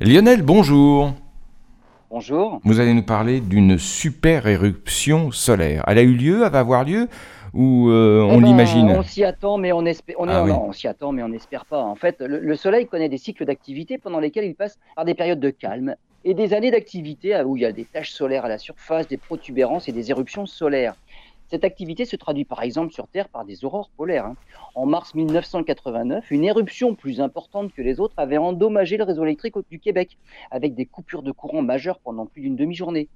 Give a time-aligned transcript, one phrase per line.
[0.00, 1.12] Lionel, bonjour.
[2.10, 2.60] Bonjour.
[2.62, 5.82] Vous allez nous parler d'une super éruption solaire.
[5.88, 7.08] Elle a eu lieu, elle va avoir lieu
[7.52, 10.14] ou euh, Eh on ben, l'imagine On s'y attend, mais on espère.
[10.20, 10.52] On Ah oui.
[10.52, 11.82] on s'y attend, mais on n'espère pas.
[11.82, 15.14] En fait, le, le Soleil connaît des cycles d'activité pendant lesquels il passe par des
[15.14, 18.44] périodes de calme et des années d'activité ah, où il y a des taches solaires
[18.44, 20.94] à la surface, des protubérances et des éruptions solaires.
[21.50, 24.26] Cette activité se traduit par exemple sur Terre par des aurores polaires.
[24.26, 24.36] hein.
[24.74, 29.54] En mars 1989, une éruption plus importante que les autres avait endommagé le réseau électrique
[29.70, 30.18] du Québec,
[30.50, 33.08] avec des coupures de courant majeures pendant plus d'une demi-journée.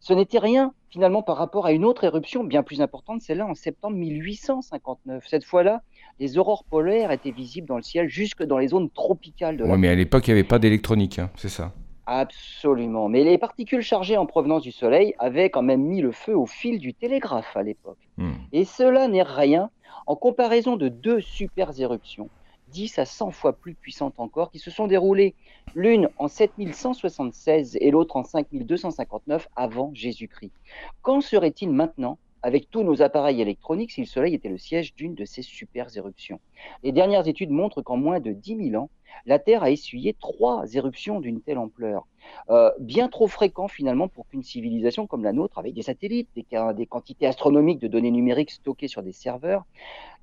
[0.00, 3.54] Ce n'était rien finalement par rapport à une autre éruption bien plus importante, celle-là en
[3.54, 5.26] septembre 1859.
[5.26, 5.82] Cette fois-là,
[6.18, 9.76] les aurores polaires étaient visibles dans le ciel jusque dans les zones tropicales de Oui,
[9.76, 11.72] mais à l'époque, il n'y avait pas d'électronique, hein, c'est ça.
[12.10, 13.10] Absolument.
[13.10, 16.46] Mais les particules chargées en provenance du Soleil avaient quand même mis le feu au
[16.46, 17.98] fil du télégraphe à l'époque.
[18.16, 18.32] Hmm.
[18.50, 19.68] Et cela n'est rien
[20.06, 22.30] en comparaison de deux super éruptions,
[22.68, 25.34] 10 à 100 fois plus puissantes encore, qui se sont déroulées
[25.74, 30.54] l'une en 7176 et l'autre en 5259 avant Jésus-Christ.
[31.02, 35.14] Qu'en serait-il maintenant avec tous nos appareils électroniques si le Soleil était le siège d'une
[35.14, 36.40] de ces super éruptions
[36.82, 38.90] Les dernières études montrent qu'en moins de 10 000 ans,
[39.26, 42.06] la Terre a essuyé trois éruptions d'une telle ampleur.
[42.50, 46.46] Euh, bien trop fréquent finalement pour qu'une civilisation comme la nôtre, avec des satellites, des,
[46.74, 49.64] des quantités astronomiques de données numériques stockées sur des serveurs,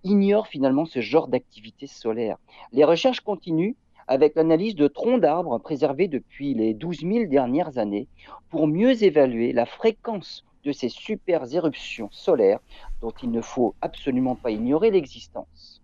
[0.04, 2.38] ignore finalement ce genre d'activité solaire.
[2.72, 3.76] Les recherches continuent
[4.08, 8.08] avec l'analyse de troncs d'arbres préservés depuis les 12 000 dernières années
[8.50, 12.60] pour mieux évaluer la fréquence de ces super éruptions solaires
[13.02, 15.75] dont il ne faut absolument pas ignorer l'existence.